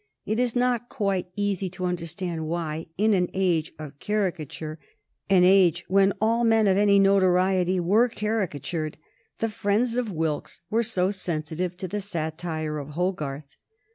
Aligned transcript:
It 0.25 0.39
is 0.39 0.55
not 0.55 0.89
quite 0.89 1.27
easy 1.35 1.69
to 1.69 1.85
understand 1.85 2.47
why, 2.47 2.87
in 2.97 3.13
an 3.13 3.29
age 3.35 3.71
of 3.77 3.99
caricature, 3.99 4.79
an 5.29 5.43
age 5.43 5.85
when 5.89 6.11
all 6.19 6.43
men 6.43 6.65
of 6.65 6.75
any 6.75 6.97
notoriety 6.97 7.79
were 7.79 8.09
caricatured, 8.09 8.97
the 9.37 9.47
friends 9.47 9.97
of 9.97 10.09
Wilkes 10.11 10.61
were 10.71 10.81
so 10.81 11.11
sensitive 11.11 11.77
to 11.77 11.87
the 11.87 12.01
satire 12.01 12.79
of 12.79 12.95
Hogarth. 12.97 13.55